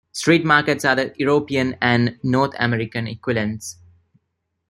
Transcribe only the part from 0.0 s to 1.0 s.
Street markets are